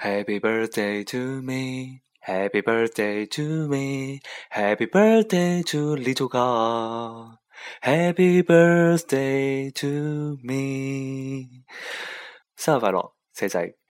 [0.00, 7.40] Happy birthday to me, Happy birthday to me, Happy birthday to little girl!
[7.80, 11.48] Happy birthday to me!
[11.48, 11.64] me。
[12.56, 13.87] 生日快樂，仔仔。